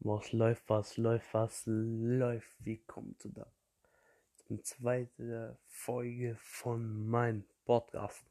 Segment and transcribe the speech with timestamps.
[0.00, 2.52] Was läuft, was läuft, was läuft?
[2.64, 3.46] Wie kommt du da?
[4.36, 8.24] Zum zweiten Folge von meinem Podcast.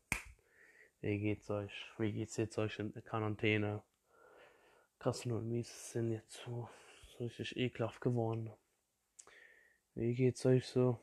[1.01, 1.73] Wie geht's euch?
[1.97, 3.81] Wie geht's jetzt euch in der Quarantäne?
[4.99, 6.70] Kassen und Mies sind jetzt so,
[7.18, 8.52] so richtig ekelhaft geworden.
[9.95, 11.00] Wie geht's euch so?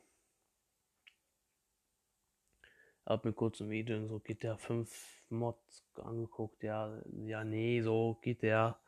[3.05, 6.63] Hab mir kurz ein Video in so GTA 5 Mods angeguckt.
[6.63, 8.79] Ja, ja, nee, so GTA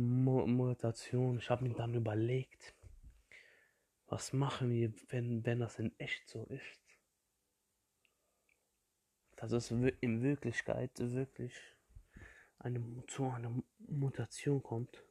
[0.00, 1.38] Mutation.
[1.38, 2.74] Ich habe mir dann überlegt,
[4.06, 6.80] was machen wir, wenn, wenn das in echt so ist?
[9.36, 11.54] Dass es in Wirklichkeit wirklich
[12.58, 15.04] eine, zu einer Mutation kommt.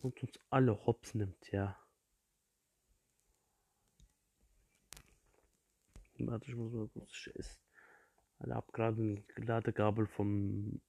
[0.00, 1.78] Und uns alle hops nimmt, ja.
[6.18, 7.63] Warte, ich muss mal kurz schießen.
[8.44, 10.80] Alter, hab gerade ein Ladekabel vom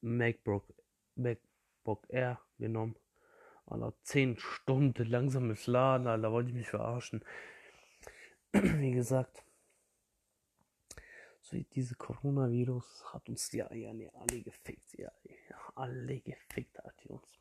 [0.00, 0.74] MacBook,
[1.14, 2.96] MacBook Air genommen.
[3.66, 7.24] Alter, 10 Stunden langsames Laden, Alter, wollte ich mich verarschen.
[8.52, 9.44] Wie gesagt,
[11.40, 15.12] so diese Coronavirus hat uns ja, ja nee, alle gefickt, ja,
[15.76, 17.38] alle gefickt hat die uns.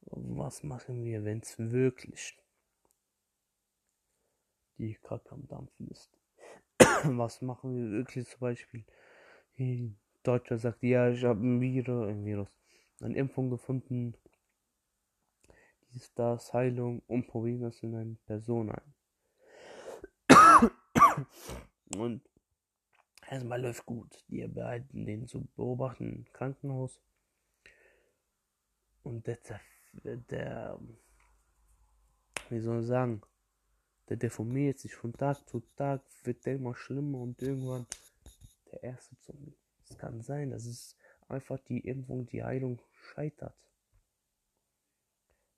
[0.00, 2.36] Was machen wir, wenn es wirklich
[4.78, 6.21] die Kacke am Dampfen ist?
[7.18, 8.84] was machen wir wirklich zum Beispiel?
[9.58, 12.48] Ein Deutscher sagt, ja, ich habe ein Virus, ein Virus,
[13.00, 14.14] eine Impfung gefunden,
[15.92, 18.94] dies, das, Heilung und probieren das in eine Person ein.
[21.96, 22.22] Und
[23.28, 24.24] erstmal läuft gut.
[24.28, 26.98] Die behalten den zu beobachten im Krankenhaus.
[29.02, 29.38] Und der,
[30.30, 30.78] der,
[32.48, 33.20] wie soll ich sagen,
[34.12, 37.86] der deformiert sich von Tag zu Tag, wird der immer schlimmer und irgendwann
[38.70, 39.56] der erste Zombie.
[39.88, 43.56] Es kann sein, dass es einfach die Impfung, die Heilung scheitert.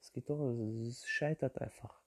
[0.00, 0.38] Es geht doch,
[0.86, 2.01] es scheitert einfach.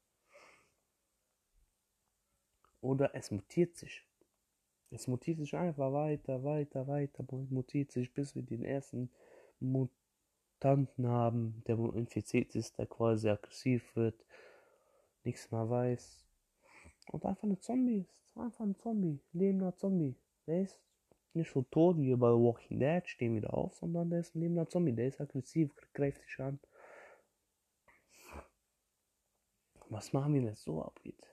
[2.80, 4.08] Oder es mutiert sich.
[4.90, 9.12] Es mutiert sich einfach weiter, weiter, weiter, mutiert sich, bis wir den ersten
[9.60, 14.26] Mutanten haben, der infiziert ist, der quasi aggressiv wird,
[15.26, 16.27] nichts mehr weiß,
[17.10, 18.38] und einfach ein Zombie ist.
[18.38, 19.20] Einfach ein Zombie.
[19.34, 20.16] Lebender Zombie.
[20.46, 20.80] Der ist
[21.34, 24.68] nicht so tot wie bei Walking Dead, stehen wieder auf, sondern der ist ein lebender
[24.68, 24.94] Zombie.
[24.94, 26.60] Der ist aggressiv, greift dich an.
[29.90, 31.24] Was machen wir, wenn es so abgeht?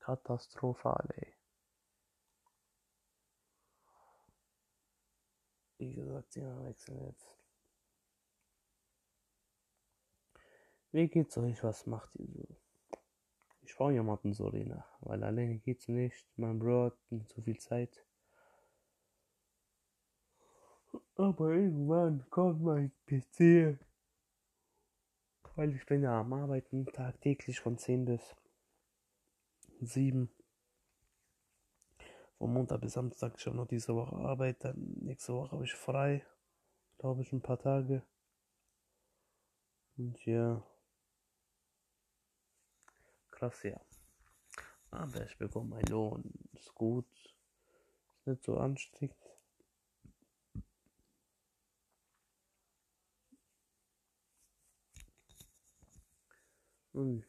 [0.00, 1.34] Katastrophal, ey.
[5.78, 7.36] Wie gesagt, ja, wechseln jetzt.
[10.92, 11.62] Wie geht's euch?
[11.64, 12.61] Was macht ihr so?
[13.82, 14.86] Ich brauche jemanden so, Lena.
[15.00, 16.24] Weil alleine geht's nicht.
[16.36, 18.06] Mein Bro hat nicht so viel Zeit.
[21.16, 23.76] Aber irgendwann kommt mein PC.
[25.56, 28.36] Weil ich bin ja am Arbeiten tagtäglich von 10 bis
[29.80, 30.30] 7.
[32.38, 34.62] Von Montag bis Samstag schon noch diese Woche Arbeit.
[34.62, 36.24] Dann nächste Woche habe ich frei.
[36.98, 38.04] Glaube ich ein paar Tage.
[39.96, 40.62] Und ja
[43.42, 43.80] krass, ja.
[44.90, 46.22] Aber ich bekomme meinen Lohn.
[46.52, 47.08] Ist gut.
[48.18, 49.16] Ist nicht so anstrengend.
[56.92, 57.24] Und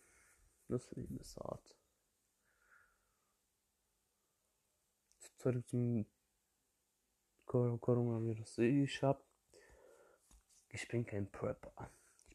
[0.68, 1.76] das Leben ist hart.
[5.38, 6.06] Zurück zum
[7.46, 8.60] Coronavirus.
[8.60, 9.26] Ich hab.
[10.70, 11.92] Ich bin kein Prepper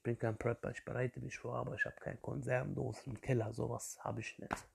[0.08, 4.20] bin kein Prepper, ich bereite mich vor, aber ich habe keine Konservendosen, Keller, sowas habe
[4.20, 4.68] ich nicht.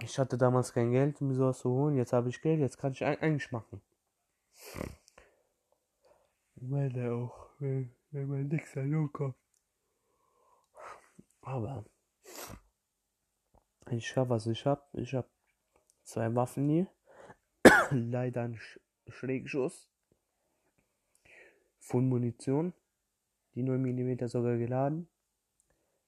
[0.00, 1.96] Ich hatte damals kein Geld, um sowas zu holen.
[1.96, 3.82] Jetzt habe ich Geld, jetzt kann ich eigentlich machen.
[6.54, 9.10] Weil er auch, wenn, wenn man nichts an.
[11.42, 11.84] Aber
[13.90, 14.82] ich habe, was ich habe.
[14.94, 15.28] Ich habe
[16.02, 16.86] zwei Waffen hier.
[17.90, 19.90] Leider ein Sch Schrägschuss
[21.88, 22.74] Pfund Munition,
[23.54, 25.08] die 9 mm sogar geladen.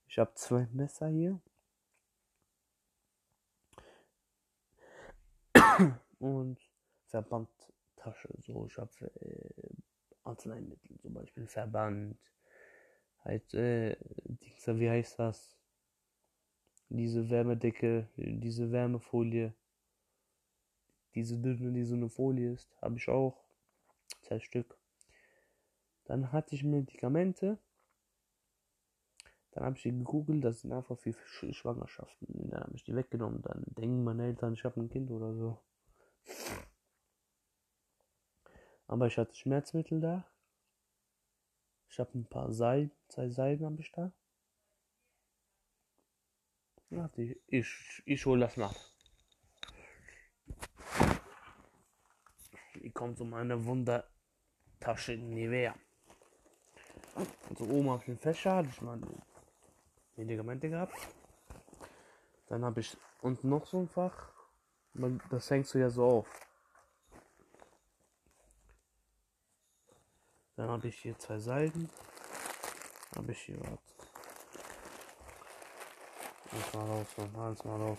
[0.08, 1.40] Ich habe zwei Messer hier.
[6.18, 6.58] Und
[7.06, 8.90] Verbandtasche, so ich habe
[9.20, 9.70] äh,
[10.22, 12.18] Arzneimittel, zum Beispiel Verband,
[13.24, 13.96] halt, äh,
[14.66, 15.56] wie heißt das?
[16.90, 19.54] Diese Wärmedecke, diese Wärmefolie,
[21.14, 23.42] diese dünne, die so eine Folie ist, habe ich auch.
[24.22, 24.79] Zwei Stück.
[26.10, 27.56] Dann hatte ich Medikamente.
[29.52, 31.14] Dann habe ich gegoogelt, das sind einfach für
[31.52, 32.50] Schwangerschaften.
[32.50, 33.42] Dann habe ich die weggenommen.
[33.42, 35.60] Dann denken meine Eltern, ich habe ein Kind oder so.
[38.88, 40.26] Aber ich hatte Schmerzmittel da.
[41.88, 44.10] Ich habe ein paar Salben, zwei Salben habe ich da.
[47.14, 48.74] Ich, ich, ich hole das nach.
[52.72, 55.30] Hier kommt so meine Wundertasche in
[57.16, 57.26] Nivea.
[57.48, 58.98] Also oben auf dem Fächer hatte ich mal
[60.16, 60.96] Medikamente gehabt.
[62.48, 64.30] Dann habe ich unten noch so ein Fach.
[65.30, 66.28] Das hängst du ja so auf.
[70.56, 71.88] Dann habe ich hier zwei Seiten.
[73.16, 73.78] Habe ich hier was.
[76.52, 77.98] Eins mal raus, eins mal raus.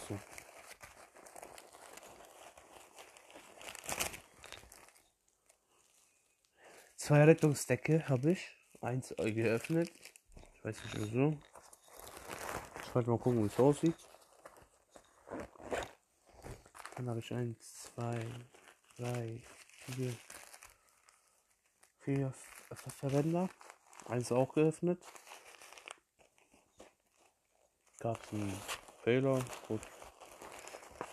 [6.98, 8.61] Zwei Rettungsdecke habe ich.
[8.82, 9.92] Eins geöffnet.
[10.56, 11.38] Ich weiß nicht wieso.
[12.84, 13.96] Ich wollte mal gucken, wie es aussieht.
[16.96, 18.20] Dann habe ich eins, zwei,
[18.98, 19.42] drei,
[19.86, 20.14] vier,
[22.00, 22.34] vier
[22.74, 23.50] Verwender.
[24.08, 25.02] Eins auch geöffnet.
[28.00, 28.60] Gab es einen
[29.04, 29.46] Fehler.
[29.68, 29.82] Gut.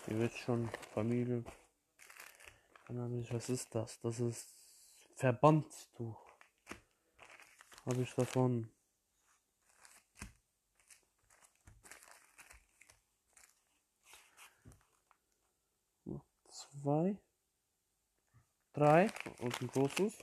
[0.07, 1.43] Ihr wisst schon, Familie.
[2.87, 3.99] Was ist das?
[4.01, 4.47] Das ist
[5.15, 6.28] Verbandstuch.
[7.89, 8.69] Habe ich davon.
[16.49, 17.17] Zwei.
[18.73, 20.19] Drei und ein großes.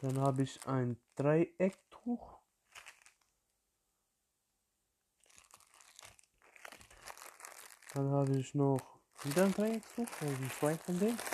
[0.00, 2.40] Dann habe ich ein Dreiecktuch.
[7.92, 8.80] Dann habe ich noch
[9.22, 11.33] wieder ein Dreiecktuch, also zwei von denen.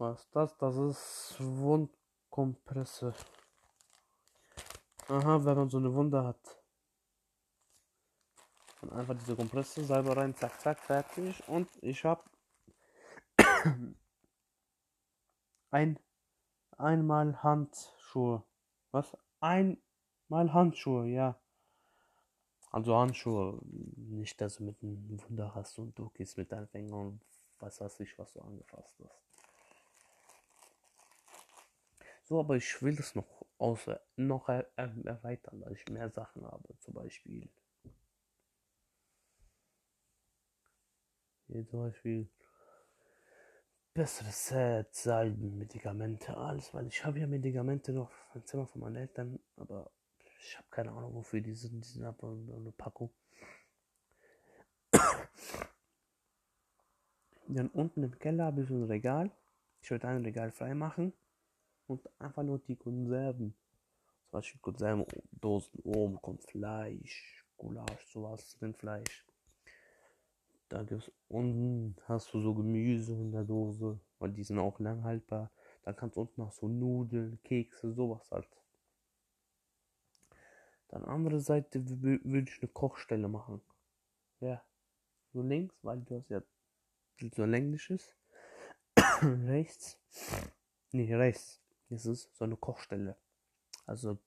[0.00, 0.56] Was das?
[0.56, 3.12] Das ist Wundkompresse.
[5.08, 6.40] Aha, wenn man so eine Wunde hat.
[8.80, 11.46] Und einfach diese Kompresse selber rein, zack, zack, fertig.
[11.46, 12.22] Und ich habe
[15.70, 15.98] ein
[16.78, 18.42] einmal Handschuhe.
[18.92, 19.14] Was?
[19.40, 21.38] Einmal Handschuhe, ja.
[22.70, 27.08] Also Handschuhe, nicht, dass du mit einem Wunder hast und du gehst mit deinen Fingern
[27.08, 27.20] und
[27.58, 29.29] was weiß ich, was du angefasst hast.
[32.30, 36.46] So, aber ich will das noch außer noch er, er, erweitern, dass ich mehr Sachen
[36.46, 37.48] habe, zum Beispiel.
[41.48, 42.28] Hier zum Beispiel
[43.94, 48.94] bessere Set, Salben, Medikamente, alles, weil ich habe ja Medikamente noch im Zimmer von meinen
[48.94, 49.90] Eltern, aber
[50.38, 51.84] ich habe keine Ahnung, wofür die sind.
[51.84, 53.10] Die sind aber eine Packung.
[57.48, 59.32] Dann unten im Keller habe ich so ein Regal.
[59.82, 61.12] Ich würde ein Regal frei machen
[61.90, 63.52] und einfach nur die Konserven.
[64.22, 69.26] Zum Beispiel Konservendosen oben kommt Fleisch, Gulasch, sowas, Rindfleisch.
[70.68, 75.02] Da gibt's unten hast du so Gemüse in der Dose, weil die sind auch lang
[75.02, 75.50] haltbar.
[75.82, 78.48] Dann kannst du unten noch so Nudeln, Kekse, sowas halt.
[80.90, 83.60] Dann andere Seite würde ich eine Kochstelle machen.
[84.38, 84.62] Ja.
[85.32, 86.42] So links, weil du hast ja
[87.34, 88.16] so länglich ist.
[89.22, 89.98] rechts.
[90.92, 91.59] Nee, rechts.
[91.90, 93.16] Das ist so eine Kochstelle.
[93.86, 94.18] Also,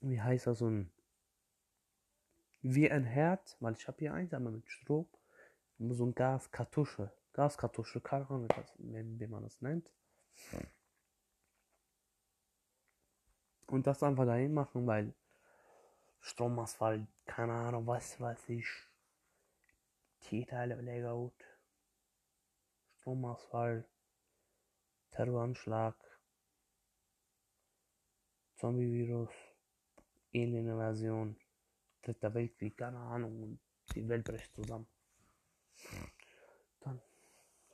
[0.00, 0.90] wie heißt das so ein
[2.62, 5.06] wie ein Herd, weil ich habe hier eins, aber mit Strom,
[5.78, 8.48] so ein Gaskartusche, Gaskartusche, keine Ahnung,
[8.78, 9.92] wie man das nennt.
[13.66, 15.14] Und das einfach dahin machen, weil
[16.20, 18.66] Stromausfall, keine Ahnung, was weiß ich,
[20.20, 21.44] Tierteile lecker gut,
[22.98, 23.84] Stromausfall,
[25.10, 25.96] Terroranschlag,
[28.56, 29.30] Zombie-Virus,
[30.34, 31.36] Alien-Invasion.
[32.02, 33.60] Dritter Weltkrieg, keine Ahnung, und
[33.94, 34.86] die Welt bricht zusammen.
[36.80, 37.00] Dann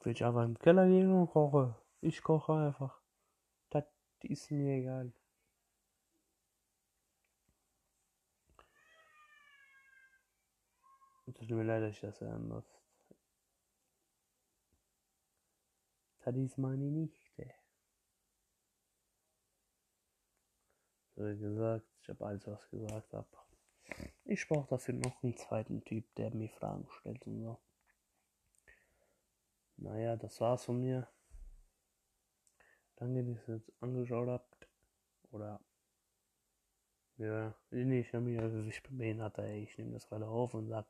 [0.03, 1.77] will ich einfach im Keller gehen und koche.
[2.01, 3.01] Ich koche einfach.
[3.71, 3.85] Das
[4.23, 5.13] ist mir egal.
[11.33, 12.65] Tut mir leid, dass ich das muss.
[16.21, 17.24] Das ist meine Nichte.
[21.33, 23.27] Gesagt, ich habe alles, was gesagt habe.
[24.25, 27.59] Ich brauche dafür noch einen zweiten Typ, der mir Fragen stellt und so.
[29.77, 31.09] Naja, das war's von mir.
[32.97, 34.69] Danke, dass ihr es angeschaut habt.
[35.33, 35.61] Oder.
[37.17, 39.39] Ja, nee, ich habe mir, ich bin behindert.
[39.39, 40.87] Ich nehme das gerade auf und sag,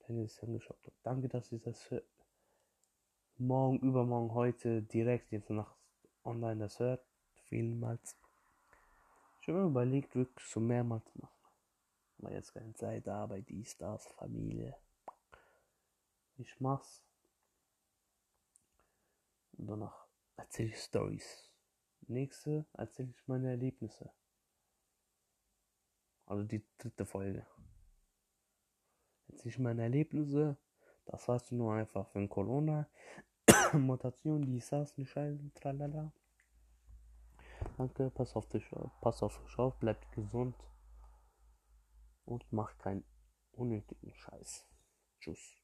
[0.00, 0.96] danke, dass ihr es angeschaut habt.
[1.02, 2.02] Danke, dass ihr das für
[3.38, 5.74] morgen, übermorgen, heute direkt jetzt nach
[6.24, 7.04] online das hört.
[7.44, 8.21] Vielmals.
[9.42, 11.50] Ich habe mir überlegt, wirklich so mehrmals machen.
[12.18, 14.76] mal jetzt keine Zeit, Arbeit, dies, das, Familie.
[16.36, 17.02] Ich mach's.
[19.58, 20.06] Und danach
[20.36, 21.52] erzähle ich Stories.
[22.02, 24.12] Nächste erzähle ich meine Erlebnisse.
[26.24, 27.44] Also die dritte Folge.
[29.26, 30.56] Erzähle ich meine Erlebnisse.
[31.04, 32.88] Das war's nur einfach für Corona.
[33.72, 34.62] Mutation, die
[34.96, 36.12] nicht ein, tralala.
[37.76, 38.68] Danke, pass auf dich,
[39.00, 40.56] pass auf dich auf, bleibt gesund
[42.24, 43.04] und mach keinen
[43.52, 44.66] unnötigen Scheiß.
[45.20, 45.61] Tschüss.